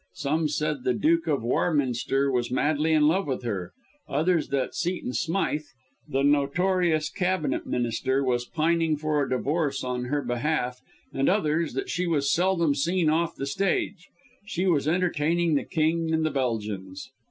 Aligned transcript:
Some 0.15 0.47
said 0.47 0.83
the 0.83 0.95
Duke 0.95 1.27
of 1.27 1.43
Warminster 1.43 2.31
was 2.31 2.49
madly 2.49 2.91
in 2.91 3.07
love 3.07 3.27
with 3.27 3.43
her; 3.43 3.71
others 4.09 4.47
that 4.47 4.73
Seaton 4.73 5.13
Smyth, 5.13 5.67
the 6.07 6.23
notorious 6.23 7.07
Cabinet 7.07 7.67
Minister, 7.67 8.23
was 8.23 8.47
pining 8.47 8.97
for 8.97 9.21
a 9.23 9.29
divorce 9.29 9.83
on 9.83 10.05
her 10.05 10.23
behalf, 10.23 10.79
and 11.13 11.29
others, 11.29 11.73
that 11.75 11.91
she 11.91 12.07
was 12.07 12.33
seldom 12.33 12.73
seen 12.73 13.11
off 13.11 13.35
the 13.35 13.45
stage 13.45 14.07
she 14.47 14.65
was 14.65 14.87
entertaining 14.87 15.53
the 15.53 15.65
King 15.65 16.11
of 16.15 16.23
the 16.23 16.31
Belgians. 16.31 17.11